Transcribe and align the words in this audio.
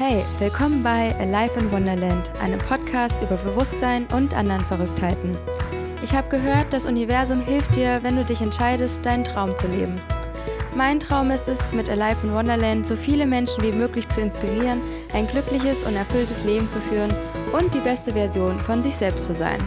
Hey, 0.00 0.24
willkommen 0.38 0.84
bei 0.84 1.12
Alive 1.18 1.58
in 1.58 1.72
Wonderland, 1.72 2.30
einem 2.40 2.60
Podcast 2.60 3.20
über 3.20 3.34
Bewusstsein 3.34 4.06
und 4.14 4.32
anderen 4.32 4.60
Verrücktheiten. 4.60 5.36
Ich 6.04 6.14
habe 6.14 6.28
gehört, 6.28 6.66
das 6.70 6.84
Universum 6.84 7.40
hilft 7.40 7.74
dir, 7.74 7.98
wenn 8.04 8.14
du 8.14 8.24
dich 8.24 8.40
entscheidest, 8.40 9.04
deinen 9.04 9.24
Traum 9.24 9.56
zu 9.56 9.66
leben. 9.66 10.00
Mein 10.76 11.00
Traum 11.00 11.32
ist 11.32 11.48
es, 11.48 11.72
mit 11.72 11.90
Alive 11.90 12.18
in 12.22 12.32
Wonderland 12.32 12.86
so 12.86 12.94
viele 12.94 13.26
Menschen 13.26 13.64
wie 13.64 13.72
möglich 13.72 14.08
zu 14.08 14.20
inspirieren, 14.20 14.82
ein 15.14 15.26
glückliches 15.26 15.82
und 15.82 15.96
erfülltes 15.96 16.44
Leben 16.44 16.70
zu 16.70 16.80
führen 16.80 17.12
und 17.52 17.74
die 17.74 17.80
beste 17.80 18.12
Version 18.12 18.56
von 18.60 18.84
sich 18.84 18.94
selbst 18.94 19.26
zu 19.26 19.34
sein. 19.34 19.58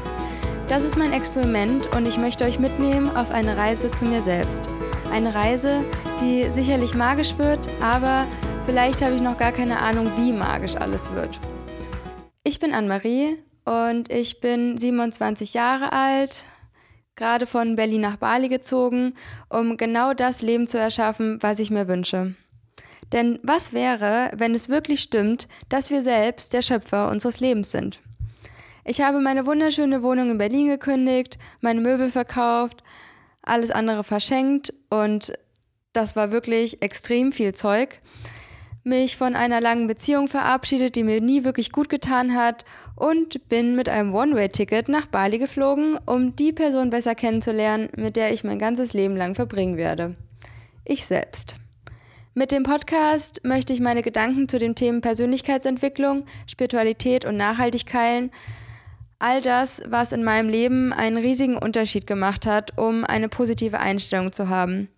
Das 0.70 0.86
ist 0.86 0.98
mein 0.98 1.12
Experiment 1.12 1.94
und 1.94 2.06
ich 2.06 2.18
möchte 2.18 2.46
euch 2.46 2.58
mitnehmen 2.58 3.14
auf 3.18 3.32
eine 3.32 3.58
Reise 3.58 3.92
zu 3.92 4.06
mir 4.06 4.22
selbst. 4.22 4.70
Eine 5.12 5.36
Reise, 5.36 5.84
die 6.22 6.50
sicherlich 6.54 6.96
magisch 6.96 7.38
wird, 7.38 7.68
aber 7.82 8.26
vielleicht 8.66 9.02
habe 9.02 9.16
ich 9.16 9.22
noch 9.22 9.38
gar 9.38 9.52
keine 9.52 9.80
Ahnung, 9.80 10.12
wie 10.18 10.32
magisch 10.32 10.76
alles 10.76 11.12
wird. 11.12 11.40
Ich 12.44 12.60
bin 12.60 12.74
Anne-Marie 12.74 13.38
und 13.66 14.12
ich 14.12 14.40
bin 14.40 14.78
27 14.78 15.54
Jahre 15.54 15.92
alt, 15.92 16.46
gerade 17.16 17.46
von 17.46 17.76
Berlin 17.76 18.02
nach 18.02 18.18
Bali 18.18 18.50
gezogen, 18.50 19.14
um 19.50 19.78
genau 19.78 20.14
das 20.14 20.42
Leben 20.42 20.68
zu 20.68 20.78
erschaffen, 20.78 21.38
was 21.42 21.60
ich 21.60 21.72
mir 21.72 21.88
wünsche. 21.88 22.36
Denn 23.12 23.40
was 23.44 23.74
wäre, 23.74 24.32
wenn 24.36 24.56
es 24.56 24.70
wirklich 24.70 25.02
stimmt, 25.02 25.48
dass 25.70 25.90
wir 25.90 26.02
selbst 26.02 26.54
der 26.54 26.62
Schöpfer 26.62 27.10
unseres 27.10 27.40
Lebens 27.40 27.72
sind? 27.72 28.02
Ich 28.86 29.02
habe 29.02 29.20
meine 29.20 29.46
wunderschöne 29.46 30.02
Wohnung 30.02 30.32
in 30.32 30.38
Berlin 30.38 30.68
gekündigt, 30.68 31.38
meine 31.60 31.82
Möbel 31.82 32.10
verkauft, 32.10 32.84
alles 33.44 33.70
andere 33.70 34.04
verschenkt 34.04 34.74
und 34.90 35.34
das 35.94 36.16
war 36.16 36.32
wirklich 36.32 36.82
extrem 36.82 37.32
viel 37.32 37.54
Zeug. 37.54 37.98
Mich 38.84 39.16
von 39.16 39.36
einer 39.36 39.62
langen 39.62 39.86
Beziehung 39.86 40.28
verabschiedet, 40.28 40.96
die 40.96 41.04
mir 41.04 41.22
nie 41.22 41.44
wirklich 41.44 41.72
gut 41.72 41.88
getan 41.88 42.36
hat 42.36 42.66
und 42.96 43.48
bin 43.48 43.76
mit 43.76 43.90
einem 43.90 44.14
One-Way-Ticket 44.14 44.90
nach 44.90 45.06
Bali 45.06 45.38
geflogen, 45.38 46.00
um 46.06 46.36
die 46.36 46.52
Person 46.52 46.90
besser 46.90 47.14
kennenzulernen, 47.14 47.90
mit 47.96 48.16
der 48.16 48.34
ich 48.34 48.44
mein 48.44 48.58
ganzes 48.58 48.94
Leben 48.94 49.16
lang 49.16 49.36
verbringen 49.36 49.78
werde. 49.78 50.16
Ich 50.84 51.06
selbst. 51.06 51.56
Mit 52.34 52.52
dem 52.52 52.64
Podcast 52.64 53.42
möchte 53.44 53.72
ich 53.72 53.82
meine 53.82 54.02
Gedanken 54.02 54.50
zu 54.50 54.58
den 54.58 54.74
Themen 54.74 55.02
Persönlichkeitsentwicklung, 55.02 56.26
Spiritualität 56.48 57.26
und 57.26 57.38
Nachhaltigkeit 57.38 58.32
all 59.22 59.40
das, 59.40 59.84
was 59.88 60.12
in 60.12 60.24
meinem 60.24 60.50
Leben 60.50 60.92
einen 60.92 61.18
riesigen 61.18 61.56
Unterschied 61.56 62.08
gemacht 62.08 62.48
hat, 62.48 62.78
um 62.80 63.06
eine 63.06 63.30
positive 63.30 63.80
Einstellung 63.80 64.32
zu 64.32 64.50
haben. 64.50 64.90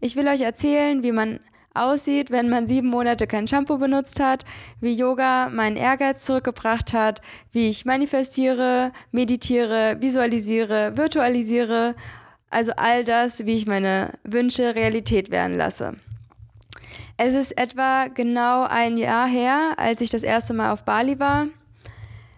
Ich 0.00 0.14
will 0.14 0.28
euch 0.28 0.42
erzählen, 0.42 1.02
wie 1.02 1.10
man 1.10 1.40
aussieht, 1.74 2.30
wenn 2.30 2.48
man 2.48 2.66
sieben 2.66 2.88
Monate 2.88 3.26
kein 3.26 3.48
Shampoo 3.48 3.78
benutzt 3.78 4.20
hat, 4.20 4.44
wie 4.80 4.94
Yoga 4.94 5.50
meinen 5.50 5.76
Ehrgeiz 5.76 6.24
zurückgebracht 6.24 6.92
hat, 6.92 7.20
wie 7.52 7.68
ich 7.68 7.84
manifestiere, 7.84 8.92
meditiere, 9.10 9.96
visualisiere, 10.00 10.96
virtualisiere, 10.96 11.94
also 12.48 12.72
all 12.76 13.04
das, 13.04 13.44
wie 13.46 13.54
ich 13.54 13.66
meine 13.66 14.10
Wünsche 14.22 14.74
Realität 14.74 15.30
werden 15.30 15.56
lasse. 15.56 15.96
Es 17.16 17.34
ist 17.34 17.58
etwa 17.58 18.06
genau 18.08 18.64
ein 18.64 18.96
Jahr 18.96 19.26
her, 19.26 19.74
als 19.76 20.00
ich 20.00 20.10
das 20.10 20.22
erste 20.22 20.54
Mal 20.54 20.72
auf 20.72 20.84
Bali 20.84 21.18
war. 21.18 21.46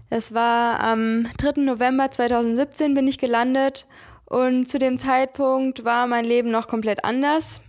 Es 0.08 0.34
war 0.34 0.80
am 0.80 1.26
3. 1.38 1.62
November 1.62 2.10
2017 2.10 2.94
bin 2.94 3.08
ich 3.08 3.18
gelandet 3.18 3.86
und 4.24 4.68
zu 4.68 4.78
dem 4.78 4.98
Zeitpunkt 4.98 5.84
war 5.84 6.06
mein 6.06 6.24
Leben 6.24 6.50
noch 6.50 6.68
komplett 6.68 7.04
anders. 7.04 7.62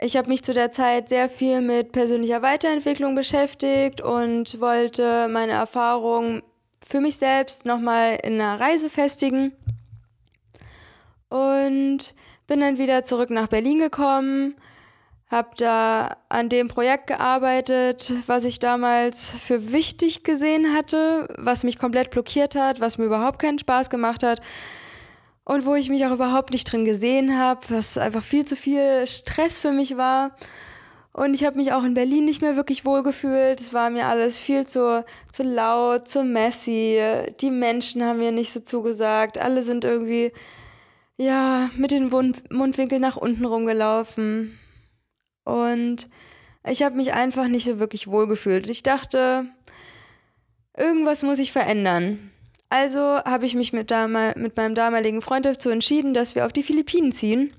Ich 0.00 0.16
habe 0.16 0.28
mich 0.28 0.44
zu 0.44 0.52
der 0.52 0.70
Zeit 0.70 1.08
sehr 1.08 1.28
viel 1.28 1.60
mit 1.60 1.90
persönlicher 1.90 2.40
Weiterentwicklung 2.40 3.16
beschäftigt 3.16 4.00
und 4.00 4.60
wollte 4.60 5.26
meine 5.26 5.52
Erfahrungen 5.52 6.44
für 6.86 7.00
mich 7.00 7.16
selbst 7.16 7.66
nochmal 7.66 8.16
in 8.22 8.34
einer 8.34 8.60
Reise 8.60 8.90
festigen. 8.90 9.50
Und 11.30 12.14
bin 12.46 12.60
dann 12.60 12.78
wieder 12.78 13.02
zurück 13.02 13.30
nach 13.30 13.48
Berlin 13.48 13.80
gekommen, 13.80 14.54
habe 15.26 15.50
da 15.56 16.16
an 16.28 16.48
dem 16.48 16.68
Projekt 16.68 17.08
gearbeitet, 17.08 18.12
was 18.26 18.44
ich 18.44 18.60
damals 18.60 19.30
für 19.30 19.72
wichtig 19.72 20.22
gesehen 20.22 20.74
hatte, 20.74 21.26
was 21.36 21.64
mich 21.64 21.76
komplett 21.76 22.10
blockiert 22.10 22.54
hat, 22.54 22.80
was 22.80 22.98
mir 22.98 23.06
überhaupt 23.06 23.40
keinen 23.40 23.58
Spaß 23.58 23.90
gemacht 23.90 24.22
hat 24.22 24.40
und 25.48 25.64
wo 25.64 25.74
ich 25.74 25.88
mich 25.88 26.04
auch 26.04 26.12
überhaupt 26.12 26.52
nicht 26.52 26.70
drin 26.70 26.84
gesehen 26.84 27.38
habe, 27.38 27.60
was 27.70 27.96
einfach 27.96 28.22
viel 28.22 28.44
zu 28.44 28.54
viel 28.54 29.06
Stress 29.06 29.60
für 29.60 29.72
mich 29.72 29.96
war. 29.96 30.36
Und 31.14 31.32
ich 31.32 31.42
habe 31.42 31.56
mich 31.56 31.72
auch 31.72 31.84
in 31.84 31.94
Berlin 31.94 32.26
nicht 32.26 32.42
mehr 32.42 32.54
wirklich 32.54 32.84
wohl 32.84 33.02
gefühlt. 33.02 33.58
Es 33.58 33.72
war 33.72 33.88
mir 33.88 34.06
alles 34.06 34.38
viel 34.38 34.66
zu, 34.66 35.06
zu 35.32 35.42
laut, 35.42 36.06
zu 36.06 36.22
messy. 36.22 37.00
Die 37.40 37.50
Menschen 37.50 38.04
haben 38.04 38.18
mir 38.18 38.30
nicht 38.30 38.52
so 38.52 38.60
zugesagt. 38.60 39.38
Alle 39.38 39.62
sind 39.62 39.84
irgendwie, 39.84 40.32
ja, 41.16 41.70
mit 41.78 41.92
den 41.92 42.10
Mundwinkeln 42.50 43.00
nach 43.00 43.16
unten 43.16 43.46
rumgelaufen. 43.46 44.58
Und 45.44 46.10
ich 46.68 46.82
habe 46.82 46.94
mich 46.94 47.14
einfach 47.14 47.48
nicht 47.48 47.64
so 47.64 47.78
wirklich 47.78 48.06
wohl 48.06 48.28
gefühlt. 48.28 48.68
Ich 48.68 48.82
dachte, 48.82 49.46
irgendwas 50.76 51.22
muss 51.22 51.38
ich 51.38 51.52
verändern. 51.52 52.32
Also 52.70 53.00
habe 53.00 53.46
ich 53.46 53.54
mich 53.54 53.72
mit, 53.72 53.90
mit 54.36 54.56
meinem 54.56 54.74
damaligen 54.74 55.22
Freund 55.22 55.46
dazu 55.46 55.70
entschieden, 55.70 56.12
dass 56.12 56.34
wir 56.34 56.44
auf 56.44 56.52
die 56.52 56.62
Philippinen 56.62 57.12
ziehen 57.12 57.52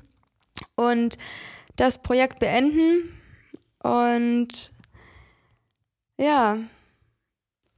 und 0.76 1.18
das 1.76 1.98
Projekt 2.02 2.40
beenden. 2.40 3.18
Und 3.82 4.72
ja, 6.18 6.58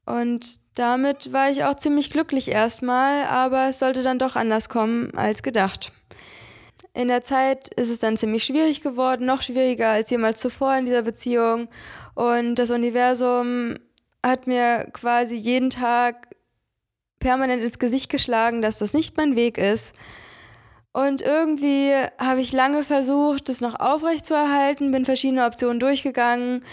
und 0.06 0.60
damit 0.76 1.32
war 1.32 1.50
ich 1.50 1.64
auch 1.64 1.76
ziemlich 1.76 2.10
glücklich 2.10 2.50
erstmal, 2.50 3.26
aber 3.26 3.70
es 3.70 3.80
sollte 3.80 4.04
dann 4.04 4.20
doch 4.20 4.36
anders 4.36 4.68
kommen 4.68 5.16
als 5.16 5.44
gedacht. 5.44 5.92
In 6.94 7.08
der 7.08 7.22
Zeit 7.22 7.74
ist 7.76 7.90
es 7.90 8.00
dann 8.00 8.18
ziemlich 8.18 8.44
schwierig 8.44 8.82
geworden, 8.82 9.26
noch 9.26 9.42
schwieriger 9.42 9.90
als 9.90 10.10
jemals 10.10 10.42
zuvor 10.42 10.76
in 10.76 10.86
dieser 10.86 11.04
Beziehung. 11.04 11.70
Und 12.16 12.56
das 12.56 12.72
Universum 12.72 13.76
hat 14.26 14.48
mir 14.48 14.90
quasi 14.92 15.36
jeden 15.36 15.70
Tag 15.70 16.31
permanent 17.22 17.64
ins 17.64 17.80
Gesicht 17.80 18.10
geschlagen, 18.10 18.62
dass 18.62 18.80
das 18.80 18.94
nicht 18.94 19.16
mein 19.16 19.38
Weg 19.38 19.58
ist. 19.58 19.96
Und 20.92 21.22
irgendwie 21.22 21.94
habe 22.20 22.42
ich 22.42 22.52
lange 22.52 22.84
versucht, 22.84 23.48
das 23.48 23.62
noch 23.62 23.80
aufrecht 23.80 24.26
zu 24.26 24.34
erhalten, 24.34 24.92
bin 24.92 25.06
verschiedene 25.06 25.46
Optionen 25.46 25.80
durchgegangen, 25.80 26.66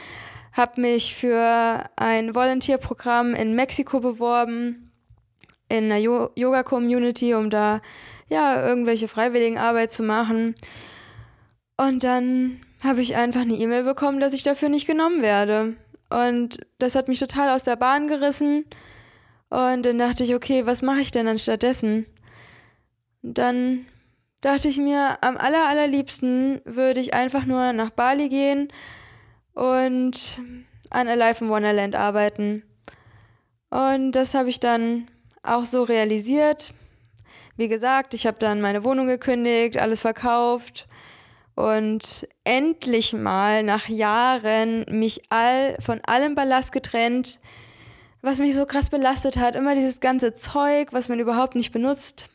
habe 0.52 0.80
mich 0.80 1.14
für 1.14 1.84
ein 1.94 2.34
Volunteer-Programm 2.34 3.34
in 3.34 3.54
Mexiko 3.54 4.00
beworben, 4.00 4.90
in 5.68 5.84
einer 5.84 5.98
Yoga-Community, 5.98 7.34
um 7.34 7.48
da 7.48 7.80
ja, 8.28 8.66
irgendwelche 8.66 9.06
Freiwilligenarbeit 9.06 9.92
zu 9.92 10.02
machen. 10.02 10.56
Und 11.76 12.02
dann 12.02 12.60
habe 12.82 13.02
ich 13.02 13.14
einfach 13.14 13.42
eine 13.42 13.54
E-Mail 13.54 13.84
bekommen, 13.84 14.18
dass 14.18 14.32
ich 14.32 14.42
dafür 14.42 14.68
nicht 14.68 14.86
genommen 14.86 15.22
werde. 15.22 15.76
Und 16.10 16.58
das 16.78 16.94
hat 16.94 17.08
mich 17.08 17.20
total 17.20 17.50
aus 17.50 17.64
der 17.64 17.76
Bahn 17.76 18.08
gerissen. 18.08 18.64
Und 19.50 19.84
dann 19.84 19.98
dachte 19.98 20.24
ich, 20.24 20.34
okay, 20.34 20.66
was 20.66 20.82
mache 20.82 21.00
ich 21.00 21.10
denn 21.10 21.26
dann 21.26 21.38
stattdessen? 21.38 22.06
Dann 23.22 23.86
dachte 24.40 24.68
ich 24.68 24.78
mir, 24.78 25.18
am 25.22 25.36
aller, 25.36 25.66
allerliebsten 25.66 26.60
würde 26.64 27.00
ich 27.00 27.14
einfach 27.14 27.44
nur 27.44 27.72
nach 27.72 27.90
Bali 27.90 28.28
gehen 28.28 28.68
und 29.54 30.40
an 30.90 31.08
Alive 31.08 31.44
in 31.44 31.50
Wonderland 31.50 31.96
arbeiten. 31.96 32.62
Und 33.70 34.12
das 34.12 34.34
habe 34.34 34.48
ich 34.48 34.60
dann 34.60 35.08
auch 35.42 35.64
so 35.64 35.82
realisiert 35.82 36.72
wie 37.58 37.68
gesagt, 37.68 38.14
ich 38.14 38.24
habe 38.24 38.38
dann 38.38 38.60
meine 38.60 38.84
Wohnung 38.84 39.08
gekündigt, 39.08 39.78
alles 39.78 40.02
verkauft 40.02 40.86
und 41.56 42.26
endlich 42.44 43.12
mal 43.12 43.64
nach 43.64 43.88
Jahren 43.88 44.86
mich 44.88 45.22
all 45.28 45.76
von 45.80 46.00
allem 46.06 46.36
Ballast 46.36 46.70
getrennt, 46.70 47.40
was 48.22 48.38
mich 48.38 48.54
so 48.54 48.66
krass 48.66 48.90
belastet 48.90 49.36
hat, 49.36 49.56
immer 49.56 49.74
dieses 49.74 50.00
ganze 50.00 50.34
Zeug, 50.34 50.92
was 50.92 51.08
man 51.08 51.20
überhaupt 51.20 51.54
nicht 51.54 51.72
benutzt. 51.72 52.26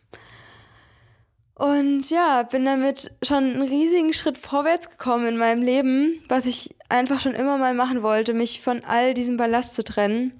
Und 1.56 2.10
ja, 2.10 2.44
bin 2.44 2.66
damit 2.66 3.12
schon 3.22 3.44
einen 3.44 3.62
riesigen 3.62 4.14
Schritt 4.14 4.38
vorwärts 4.38 4.90
gekommen 4.90 5.28
in 5.28 5.38
meinem 5.38 5.62
Leben, 5.62 6.22
was 6.28 6.46
ich 6.46 6.76
einfach 6.90 7.20
schon 7.20 7.36
immer 7.36 7.58
mal 7.58 7.74
machen 7.74 8.02
wollte, 8.02 8.34
mich 8.34 8.62
von 8.62 8.84
all 8.84 9.14
diesem 9.14 9.38
Ballast 9.38 9.76
zu 9.76 9.84
trennen. 9.84 10.40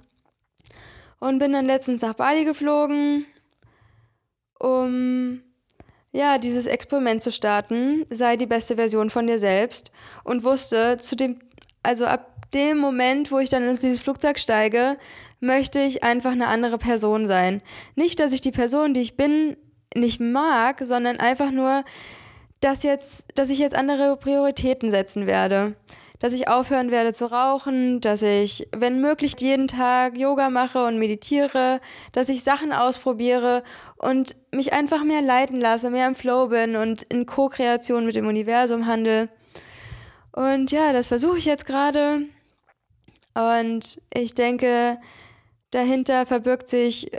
Und 1.20 1.38
bin 1.38 1.52
dann 1.52 1.66
letztens 1.66 2.02
nach 2.02 2.14
Bali 2.14 2.44
geflogen, 2.44 3.26
um 4.58 5.42
ja, 6.12 6.38
dieses 6.38 6.66
Experiment 6.66 7.22
zu 7.22 7.32
starten, 7.32 8.04
sei 8.08 8.36
die 8.36 8.46
beste 8.46 8.76
Version 8.76 9.10
von 9.10 9.26
dir 9.26 9.38
selbst 9.38 9.90
und 10.22 10.44
wusste 10.44 10.96
zu 10.98 11.16
dem, 11.16 11.40
also 11.82 12.06
ab 12.06 12.33
dem 12.54 12.78
Moment, 12.78 13.30
wo 13.30 13.38
ich 13.38 13.50
dann 13.50 13.68
in 13.68 13.76
dieses 13.76 14.00
Flugzeug 14.00 14.38
steige, 14.38 14.96
möchte 15.40 15.80
ich 15.80 16.02
einfach 16.02 16.32
eine 16.32 16.46
andere 16.46 16.78
Person 16.78 17.26
sein. 17.26 17.60
Nicht, 17.96 18.20
dass 18.20 18.32
ich 18.32 18.40
die 18.40 18.52
Person, 18.52 18.94
die 18.94 19.00
ich 19.02 19.16
bin, 19.16 19.56
nicht 19.94 20.20
mag, 20.20 20.80
sondern 20.80 21.20
einfach 21.20 21.50
nur, 21.50 21.84
dass 22.60 22.82
jetzt, 22.82 23.26
dass 23.34 23.50
ich 23.50 23.58
jetzt 23.58 23.76
andere 23.76 24.16
Prioritäten 24.16 24.90
setzen 24.90 25.26
werde. 25.26 25.76
dass 26.24 26.32
ich 26.32 26.48
aufhören 26.48 26.90
werde 26.90 27.12
zu 27.12 27.30
rauchen, 27.30 28.00
dass 28.00 28.22
ich, 28.22 28.66
wenn 28.74 29.02
möglich, 29.02 29.34
jeden 29.40 29.68
Tag 29.68 30.16
Yoga 30.16 30.48
mache 30.48 30.84
und 30.86 30.98
meditiere, 30.98 31.82
dass 32.12 32.30
ich 32.30 32.42
Sachen 32.42 32.72
ausprobiere 32.72 33.62
und 33.98 34.34
mich 34.50 34.72
einfach 34.72 35.04
mehr 35.04 35.20
leiten 35.20 35.60
lasse, 35.60 35.90
mehr 35.90 36.06
im 36.06 36.14
Flow 36.14 36.48
bin 36.48 36.76
und 36.76 37.02
in 37.02 37.26
Co-Kreation 37.26 38.06
mit 38.06 38.16
dem 38.16 38.26
Universum 38.26 38.86
handle. 38.86 39.28
Und 40.32 40.72
ja, 40.72 40.94
das 40.94 41.08
versuche 41.08 41.36
ich 41.36 41.44
jetzt 41.44 41.66
gerade. 41.66 42.22
Und 43.34 44.00
ich 44.12 44.34
denke, 44.34 44.98
dahinter 45.70 46.26
verbirgt 46.26 46.68
sich 46.68 47.10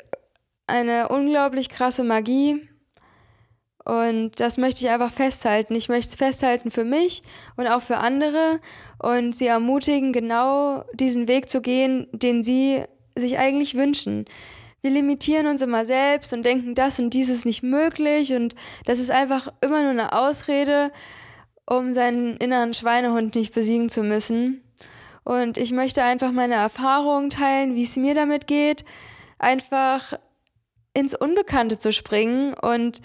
eine 0.68 1.10
unglaublich 1.10 1.70
krasse 1.70 2.04
Magie. 2.04 2.68
Und 3.84 4.40
das 4.40 4.58
möchte 4.58 4.82
ich 4.82 4.90
einfach 4.90 5.12
festhalten. 5.12 5.76
Ich 5.76 5.90
möchte 5.90 6.10
es 6.10 6.16
festhalten 6.16 6.72
für 6.72 6.86
mich 6.86 7.22
und 7.56 7.68
auch 7.68 7.82
für 7.82 7.98
andere 7.98 8.60
und 8.98 9.36
sie 9.36 9.46
ermutigen, 9.46 10.12
genau 10.12 10.84
diesen 10.94 11.28
Weg 11.28 11.50
zu 11.52 11.62
gehen, 11.62 12.08
den 12.12 12.44
sie 12.44 12.84
sich 13.16 13.38
eigentlich 13.38 13.76
wünschen. 13.76 14.26
Wir 14.82 14.90
limitieren 14.90 15.48
uns 15.48 15.62
immer 15.62 15.86
selbst 15.86 16.34
und 16.34 16.44
denken, 16.44 16.74
das 16.74 17.00
und 17.00 17.12
dies 17.12 17.30
ist 17.30 17.46
nicht 17.46 17.62
möglich 17.62 18.34
und 18.34 18.56
das 18.86 19.00
ist 19.00 19.12
einfach 19.12 19.54
immer 19.62 19.82
nur 19.82 19.92
eine 19.92 20.14
Ausrede, 20.14 20.92
um 21.68 21.94
seinen 21.94 22.38
inneren 22.38 22.74
Schweinehund 22.74 23.36
nicht 23.36 23.54
besiegen 23.54 23.90
zu 23.90 24.02
müssen. 24.02 24.65
Und 25.26 25.58
ich 25.58 25.74
möchte 25.74 26.04
einfach 26.04 26.32
meine 26.32 26.54
Erfahrungen 26.54 27.30
teilen, 27.30 27.76
wie 27.76 27.84
es 27.84 27.98
mir 27.98 28.16
damit 28.16 28.48
geht, 28.48 28.86
einfach 29.38 30.14
ins 30.94 31.14
Unbekannte 31.14 31.78
zu 31.78 31.92
springen 31.92 32.54
und 32.54 33.02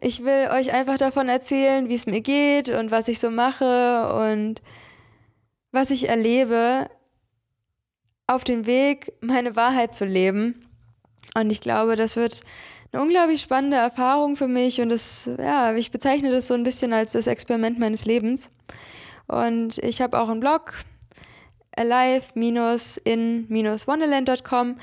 ich 0.00 0.24
will 0.24 0.48
euch 0.50 0.72
einfach 0.72 0.96
davon 0.96 1.28
erzählen, 1.28 1.88
wie 1.88 1.94
es 1.94 2.06
mir 2.06 2.22
geht 2.22 2.70
und 2.70 2.90
was 2.90 3.08
ich 3.08 3.18
so 3.18 3.30
mache 3.30 4.12
und 4.14 4.62
was 5.70 5.90
ich 5.90 6.08
erlebe 6.08 6.88
auf 8.26 8.44
dem 8.44 8.66
Weg, 8.66 9.12
meine 9.20 9.54
Wahrheit 9.54 9.94
zu 9.94 10.04
leben. 10.04 10.64
Und 11.34 11.50
ich 11.50 11.60
glaube, 11.60 11.96
das 11.96 12.16
wird 12.16 12.40
eine 12.92 13.02
unglaublich 13.02 13.42
spannende 13.42 13.76
Erfahrung 13.76 14.36
für 14.36 14.48
mich 14.48 14.80
und 14.80 14.88
das, 14.88 15.28
ja, 15.38 15.74
ich 15.74 15.90
bezeichne 15.90 16.30
das 16.30 16.46
so 16.46 16.54
ein 16.54 16.62
bisschen 16.62 16.92
als 16.92 17.12
das 17.12 17.26
Experiment 17.26 17.78
meines 17.78 18.04
Lebens. 18.04 18.50
Und 19.28 19.78
ich 19.78 20.00
habe 20.00 20.18
auch 20.20 20.28
einen 20.28 20.40
Blog, 20.40 20.74
alive-in-wonderland.com. 21.76 24.76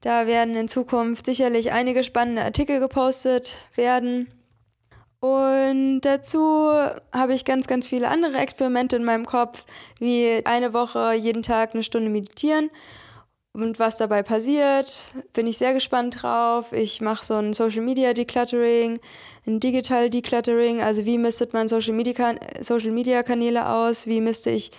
Da 0.00 0.26
werden 0.26 0.56
in 0.56 0.68
Zukunft 0.68 1.26
sicherlich 1.26 1.72
einige 1.72 2.04
spannende 2.04 2.42
Artikel 2.42 2.80
gepostet 2.80 3.56
werden. 3.76 4.28
Und 5.20 6.00
dazu 6.00 6.70
habe 7.12 7.34
ich 7.34 7.44
ganz, 7.44 7.68
ganz 7.68 7.86
viele 7.86 8.08
andere 8.08 8.38
Experimente 8.38 8.96
in 8.96 9.04
meinem 9.04 9.24
Kopf, 9.24 9.64
wie 10.00 10.44
eine 10.44 10.74
Woche 10.74 11.12
jeden 11.12 11.44
Tag 11.44 11.74
eine 11.74 11.84
Stunde 11.84 12.10
meditieren. 12.10 12.70
Und 13.54 13.78
was 13.78 13.98
dabei 13.98 14.22
passiert, 14.22 15.14
bin 15.34 15.46
ich 15.46 15.58
sehr 15.58 15.74
gespannt 15.74 16.22
drauf. 16.22 16.72
Ich 16.72 17.00
mache 17.00 17.24
so 17.24 17.34
ein 17.34 17.52
Social 17.52 17.82
Media 17.82 18.14
Decluttering, 18.14 18.98
ein 19.46 19.60
Digital 19.60 20.10
Decluttering. 20.10 20.82
Also 20.82 21.04
wie 21.04 21.18
mistet 21.18 21.52
man 21.52 21.68
Social 21.68 21.92
Media, 21.92 22.34
Social 22.60 22.90
Media 22.90 23.22
Kanäle 23.22 23.68
aus? 23.68 24.06
Wie 24.06 24.22
misste 24.22 24.50
ich 24.50 24.70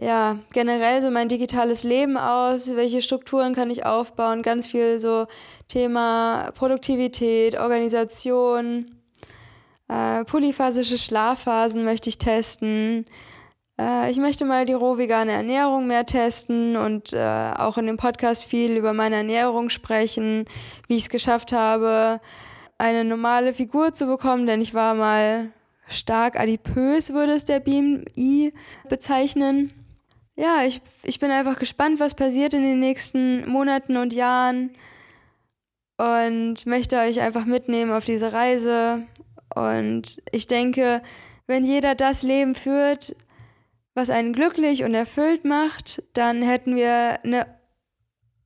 ja, 0.00 0.38
generell 0.52 1.02
so 1.02 1.10
mein 1.10 1.28
digitales 1.28 1.82
Leben 1.82 2.16
aus, 2.16 2.76
welche 2.76 3.02
Strukturen 3.02 3.54
kann 3.54 3.70
ich 3.70 3.84
aufbauen, 3.84 4.42
ganz 4.42 4.68
viel 4.68 5.00
so 5.00 5.26
Thema 5.66 6.52
Produktivität, 6.54 7.58
Organisation, 7.58 8.94
äh, 9.88 10.24
polyphasische 10.24 10.98
Schlafphasen 10.98 11.84
möchte 11.84 12.08
ich 12.10 12.18
testen. 12.18 13.06
Äh, 13.80 14.10
ich 14.10 14.18
möchte 14.18 14.44
mal 14.44 14.66
die 14.66 14.72
roh 14.72 14.98
vegane 14.98 15.32
Ernährung 15.32 15.88
mehr 15.88 16.06
testen 16.06 16.76
und 16.76 17.12
äh, 17.12 17.52
auch 17.56 17.76
in 17.76 17.86
dem 17.86 17.96
Podcast 17.96 18.44
viel 18.44 18.76
über 18.76 18.92
meine 18.92 19.16
Ernährung 19.16 19.68
sprechen, 19.68 20.44
wie 20.86 20.96
ich 20.96 21.02
es 21.02 21.08
geschafft 21.08 21.52
habe, 21.52 22.20
eine 22.78 23.04
normale 23.04 23.52
Figur 23.52 23.94
zu 23.94 24.06
bekommen, 24.06 24.46
denn 24.46 24.60
ich 24.60 24.74
war 24.74 24.94
mal 24.94 25.50
stark 25.88 26.38
adipös, 26.38 27.12
würde 27.12 27.32
es 27.32 27.44
der 27.44 27.58
BMI 27.58 28.52
bezeichnen 28.88 29.72
ja, 30.38 30.62
ich, 30.64 30.80
ich 31.02 31.18
bin 31.18 31.32
einfach 31.32 31.58
gespannt, 31.58 31.98
was 31.98 32.14
passiert 32.14 32.54
in 32.54 32.62
den 32.62 32.78
nächsten 32.78 33.46
Monaten 33.48 33.96
und 33.96 34.12
Jahren 34.12 34.70
und 35.96 36.64
möchte 36.64 36.96
euch 36.96 37.20
einfach 37.20 37.44
mitnehmen 37.44 37.90
auf 37.90 38.04
diese 38.04 38.32
Reise. 38.32 39.02
Und 39.52 40.22
ich 40.30 40.46
denke, 40.46 41.02
wenn 41.48 41.64
jeder 41.64 41.96
das 41.96 42.22
Leben 42.22 42.54
führt, 42.54 43.16
was 43.94 44.10
einen 44.10 44.32
glücklich 44.32 44.84
und 44.84 44.94
erfüllt 44.94 45.44
macht, 45.44 46.04
dann 46.12 46.40
hätten 46.40 46.76
wir 46.76 47.18
eine 47.24 47.46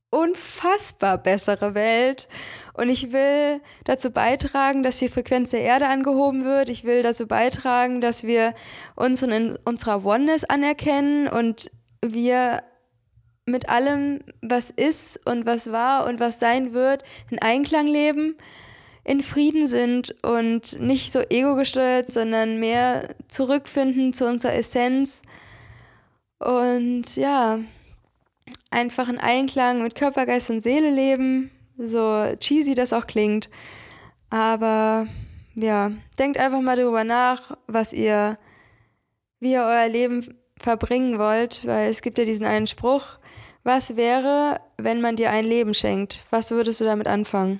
unfassbar 0.09 1.19
bessere 1.19 1.75
Welt. 1.75 2.27
Und 2.73 2.89
ich 2.89 3.11
will 3.11 3.61
dazu 3.83 4.09
beitragen, 4.09 4.81
dass 4.81 4.97
die 4.97 5.09
Frequenz 5.09 5.51
der 5.51 5.61
Erde 5.61 5.87
angehoben 5.87 6.43
wird. 6.43 6.69
Ich 6.69 6.85
will 6.85 7.03
dazu 7.03 7.27
beitragen, 7.27 8.01
dass 8.01 8.23
wir 8.23 8.55
uns 8.95 9.21
in 9.21 9.59
unserer 9.63 10.03
Oneness 10.03 10.43
anerkennen 10.43 11.27
und 11.27 11.69
wir 12.11 12.63
mit 13.45 13.69
allem, 13.69 14.21
was 14.41 14.69
ist 14.69 15.25
und 15.27 15.45
was 15.45 15.71
war 15.71 16.05
und 16.07 16.19
was 16.19 16.39
sein 16.39 16.73
wird, 16.73 17.03
in 17.29 17.39
Einklang 17.39 17.87
leben, 17.87 18.35
in 19.03 19.21
Frieden 19.21 19.67
sind 19.67 20.15
und 20.23 20.79
nicht 20.79 21.11
so 21.11 21.21
ego-gesteuert, 21.29 22.11
sondern 22.11 22.59
mehr 22.59 23.09
zurückfinden 23.27 24.13
zu 24.13 24.25
unserer 24.25 24.53
Essenz 24.53 25.23
und 26.39 27.15
ja, 27.15 27.59
einfach 28.69 29.09
in 29.09 29.17
Einklang 29.17 29.81
mit 29.83 29.95
Körper, 29.95 30.25
Geist 30.25 30.49
und 30.49 30.61
Seele 30.61 30.89
leben, 30.89 31.51
so 31.77 32.27
cheesy 32.39 32.73
das 32.73 32.93
auch 32.93 33.07
klingt. 33.07 33.49
Aber 34.29 35.07
ja, 35.55 35.91
denkt 36.17 36.37
einfach 36.37 36.61
mal 36.61 36.75
darüber 36.75 37.03
nach, 37.03 37.57
was 37.67 37.93
ihr, 37.93 38.37
wie 39.39 39.51
ihr 39.53 39.63
euer 39.63 39.87
Leben 39.87 40.42
verbringen 40.59 41.19
wollt, 41.19 41.65
weil 41.65 41.89
es 41.89 42.01
gibt 42.01 42.17
ja 42.17 42.25
diesen 42.25 42.45
einen 42.45 42.67
Spruch, 42.67 43.03
was 43.63 43.95
wäre, 43.95 44.59
wenn 44.77 45.01
man 45.01 45.15
dir 45.15 45.31
ein 45.31 45.45
Leben 45.45 45.73
schenkt? 45.73 46.19
Was 46.31 46.51
würdest 46.51 46.81
du 46.81 46.85
damit 46.85 47.07
anfangen? 47.07 47.59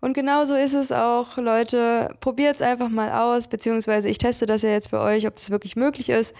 Und 0.00 0.12
genauso 0.12 0.54
ist 0.54 0.74
es 0.74 0.92
auch, 0.92 1.38
Leute, 1.38 2.14
probiert 2.20 2.56
es 2.56 2.62
einfach 2.62 2.90
mal 2.90 3.10
aus, 3.10 3.48
beziehungsweise 3.48 4.08
ich 4.08 4.18
teste 4.18 4.46
das 4.46 4.62
ja 4.62 4.68
jetzt 4.68 4.90
für 4.90 5.00
euch, 5.00 5.26
ob 5.26 5.34
das 5.36 5.50
wirklich 5.50 5.74
möglich 5.74 6.10
ist, 6.10 6.34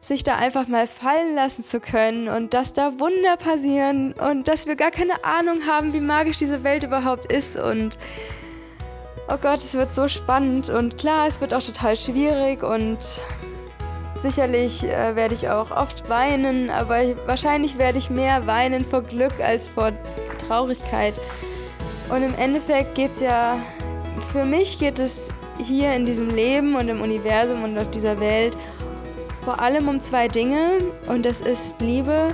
sich 0.00 0.22
da 0.22 0.36
einfach 0.36 0.68
mal 0.68 0.86
fallen 0.86 1.34
lassen 1.34 1.64
zu 1.64 1.80
können 1.80 2.28
und 2.28 2.54
dass 2.54 2.72
da 2.72 3.00
Wunder 3.00 3.36
passieren 3.36 4.12
und 4.12 4.46
dass 4.46 4.66
wir 4.66 4.76
gar 4.76 4.92
keine 4.92 5.24
Ahnung 5.24 5.66
haben, 5.66 5.92
wie 5.92 6.00
magisch 6.00 6.38
diese 6.38 6.62
Welt 6.62 6.84
überhaupt 6.84 7.32
ist 7.32 7.58
und 7.58 7.98
oh 9.28 9.36
Gott, 9.36 9.58
es 9.58 9.74
wird 9.74 9.92
so 9.92 10.06
spannend 10.06 10.70
und 10.70 10.96
klar, 10.96 11.26
es 11.26 11.40
wird 11.40 11.52
auch 11.52 11.62
total 11.62 11.96
schwierig 11.96 12.62
und 12.62 12.98
Sicherlich 14.18 14.82
äh, 14.84 15.14
werde 15.14 15.34
ich 15.34 15.48
auch 15.48 15.70
oft 15.70 16.08
weinen, 16.08 16.70
aber 16.70 17.02
ich, 17.02 17.16
wahrscheinlich 17.26 17.78
werde 17.78 17.98
ich 17.98 18.10
mehr 18.10 18.48
weinen 18.48 18.84
vor 18.84 19.02
Glück 19.02 19.38
als 19.40 19.68
vor 19.68 19.92
Traurigkeit. 20.38 21.14
Und 22.10 22.24
im 22.24 22.34
Endeffekt 22.34 22.96
geht 22.96 23.12
es 23.14 23.20
ja, 23.20 23.58
für 24.32 24.44
mich 24.44 24.80
geht 24.80 24.98
es 24.98 25.28
hier 25.62 25.94
in 25.94 26.04
diesem 26.04 26.30
Leben 26.30 26.74
und 26.74 26.88
im 26.88 27.00
Universum 27.00 27.62
und 27.62 27.78
auf 27.78 27.90
dieser 27.90 28.18
Welt 28.18 28.56
vor 29.44 29.60
allem 29.60 29.88
um 29.88 30.00
zwei 30.00 30.26
Dinge 30.26 30.78
und 31.06 31.24
das 31.24 31.40
ist 31.40 31.80
Liebe 31.80 32.28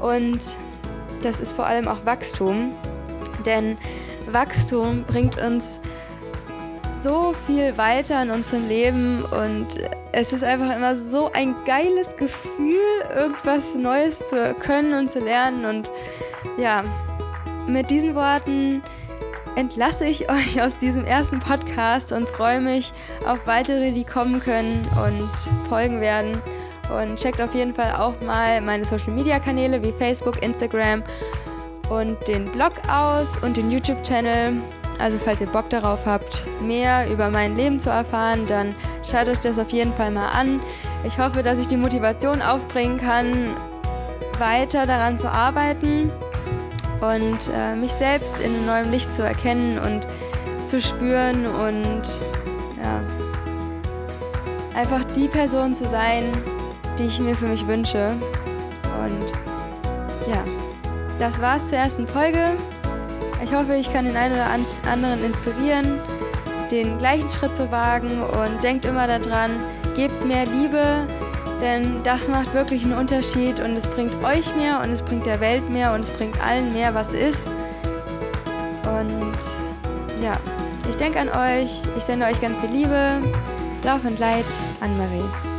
und 0.00 0.56
das 1.22 1.40
ist 1.40 1.54
vor 1.54 1.66
allem 1.66 1.86
auch 1.86 2.04
Wachstum. 2.04 2.72
Denn 3.46 3.78
Wachstum 4.30 5.04
bringt 5.04 5.40
uns 5.40 5.78
so 7.00 7.32
viel 7.46 7.78
weiter 7.78 8.22
in 8.22 8.30
unserem 8.30 8.68
Leben 8.68 9.24
und 9.24 9.68
es 10.12 10.32
ist 10.32 10.44
einfach 10.44 10.74
immer 10.74 10.94
so 10.94 11.32
ein 11.32 11.54
geiles 11.64 12.16
Gefühl, 12.16 12.80
irgendwas 13.14 13.74
Neues 13.74 14.28
zu 14.28 14.54
können 14.54 14.92
und 14.92 15.10
zu 15.10 15.20
lernen. 15.20 15.64
Und 15.64 15.90
ja, 16.58 16.84
mit 17.66 17.90
diesen 17.90 18.14
Worten 18.14 18.82
entlasse 19.56 20.04
ich 20.04 20.30
euch 20.30 20.62
aus 20.62 20.78
diesem 20.78 21.04
ersten 21.04 21.40
Podcast 21.40 22.12
und 22.12 22.28
freue 22.28 22.60
mich 22.60 22.92
auf 23.26 23.46
weitere, 23.46 23.90
die 23.92 24.04
kommen 24.04 24.40
können 24.40 24.86
und 25.04 25.30
folgen 25.68 26.00
werden. 26.00 26.32
Und 26.94 27.16
checkt 27.16 27.40
auf 27.40 27.54
jeden 27.54 27.74
Fall 27.74 27.94
auch 27.94 28.20
mal 28.20 28.60
meine 28.60 28.84
Social 28.84 29.12
Media 29.12 29.38
Kanäle 29.38 29.82
wie 29.82 29.92
Facebook, 29.92 30.42
Instagram 30.42 31.02
und 31.88 32.16
den 32.28 32.44
Blog 32.52 32.72
aus 32.90 33.38
und 33.38 33.56
den 33.56 33.70
YouTube-Channel. 33.70 34.60
Also 35.02 35.18
falls 35.18 35.40
ihr 35.40 35.48
Bock 35.48 35.68
darauf 35.68 36.06
habt, 36.06 36.46
mehr 36.60 37.10
über 37.10 37.28
mein 37.28 37.56
Leben 37.56 37.80
zu 37.80 37.90
erfahren, 37.90 38.46
dann 38.46 38.76
schaut 39.02 39.28
euch 39.28 39.40
das 39.40 39.58
auf 39.58 39.70
jeden 39.70 39.92
Fall 39.92 40.12
mal 40.12 40.28
an. 40.28 40.60
Ich 41.02 41.18
hoffe, 41.18 41.42
dass 41.42 41.58
ich 41.58 41.66
die 41.66 41.76
Motivation 41.76 42.40
aufbringen 42.40 42.98
kann, 42.98 43.32
weiter 44.38 44.86
daran 44.86 45.18
zu 45.18 45.28
arbeiten 45.28 46.12
und 47.00 47.50
äh, 47.52 47.74
mich 47.74 47.90
selbst 47.90 48.38
in 48.38 48.64
neuem 48.64 48.92
Licht 48.92 49.12
zu 49.12 49.24
erkennen 49.24 49.80
und 49.80 50.06
zu 50.66 50.80
spüren 50.80 51.46
und 51.46 52.20
ja, 52.80 53.02
einfach 54.72 55.02
die 55.16 55.26
Person 55.26 55.74
zu 55.74 55.84
sein, 55.84 56.30
die 56.96 57.06
ich 57.06 57.18
mir 57.18 57.34
für 57.34 57.48
mich 57.48 57.66
wünsche. 57.66 58.12
Und 59.04 60.32
ja, 60.32 60.44
das 61.18 61.42
war's 61.42 61.70
zur 61.70 61.78
ersten 61.78 62.06
Folge. 62.06 62.52
Ich 63.42 63.52
hoffe, 63.52 63.74
ich 63.74 63.92
kann 63.92 64.04
den 64.04 64.16
einen 64.16 64.34
oder 64.34 64.46
anderen 64.90 65.24
inspirieren, 65.24 65.98
den 66.70 66.96
gleichen 66.98 67.28
Schritt 67.28 67.56
zu 67.56 67.70
wagen 67.72 68.22
und 68.22 68.62
denkt 68.62 68.84
immer 68.84 69.06
daran, 69.06 69.50
gebt 69.96 70.24
mehr 70.24 70.46
Liebe, 70.46 71.06
denn 71.60 72.02
das 72.04 72.28
macht 72.28 72.54
wirklich 72.54 72.84
einen 72.84 72.94
Unterschied 72.94 73.60
und 73.60 73.76
es 73.76 73.86
bringt 73.86 74.14
euch 74.24 74.54
mehr 74.56 74.80
und 74.80 74.90
es 74.90 75.02
bringt 75.02 75.26
der 75.26 75.40
Welt 75.40 75.68
mehr 75.68 75.92
und 75.92 76.00
es 76.00 76.10
bringt 76.10 76.40
allen 76.40 76.72
mehr, 76.72 76.94
was 76.94 77.12
ist. 77.12 77.48
Und 78.84 80.22
ja, 80.22 80.32
ich 80.88 80.96
denke 80.96 81.18
an 81.18 81.28
euch, 81.28 81.82
ich 81.96 82.04
sende 82.04 82.26
euch 82.26 82.40
ganz 82.40 82.58
viel 82.58 82.70
Liebe. 82.70 83.10
Lauf 83.84 84.04
und 84.04 84.18
Leid, 84.20 84.44
Anne-Marie. 84.80 85.51